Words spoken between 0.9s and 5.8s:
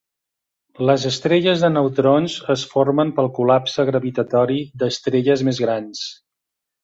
estrelles de neutrons es formen pel col·lapse gravitatori d'estrelles més